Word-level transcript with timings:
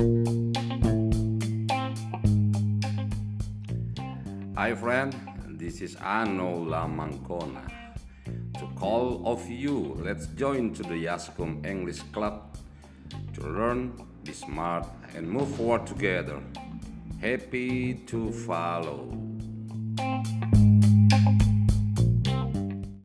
Hi 0.00 0.06
friend, 4.74 5.14
this 5.58 5.82
is 5.82 5.96
Arno 5.96 6.64
Lamancona. 6.64 7.70
To 8.54 8.66
call 8.76 9.20
of 9.26 9.46
you, 9.46 9.98
let's 10.00 10.28
join 10.28 10.72
to 10.72 10.82
the 10.84 11.04
Yaskum 11.04 11.66
English 11.66 12.00
Club 12.14 12.56
to 13.34 13.42
learn, 13.42 13.92
be 14.24 14.32
smart 14.32 14.86
and 15.14 15.28
move 15.28 15.54
forward 15.54 15.86
together. 15.86 16.40
Happy 17.20 17.92
to 18.06 18.32
follow. 18.32 19.29